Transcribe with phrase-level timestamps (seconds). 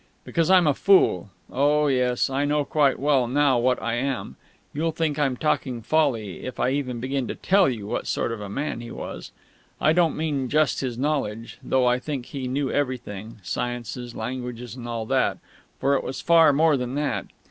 [0.23, 4.35] Because I'm a fool (oh, yes, I know quite well, now, what I am)
[4.73, 8.41] you'll think I'm talking folly if I even begin to tell you what sort of
[8.41, 9.31] a man he was.
[9.79, 14.87] I don't mean just his knowledge (though I think he knew everything sciences, languages, and
[14.87, 15.37] all that)
[15.79, 17.27] for it was far more than that.